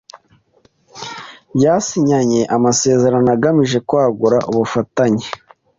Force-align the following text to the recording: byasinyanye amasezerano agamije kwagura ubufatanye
byasinyanye 1.55 2.39
amasezerano 2.55 3.29
agamije 3.35 3.77
kwagura 3.87 4.37
ubufatanye 4.51 5.25